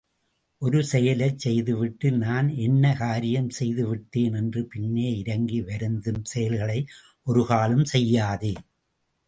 [0.61, 6.79] ஒரு செயலைச் செய்துவிட்டு, நான் என்ன காரியம் செய்துவிட்டேன் என்று பின்னே இரங்கி வருந்தும் செயல்களை
[7.27, 8.53] ஒருக்காலும் செய்யாதே.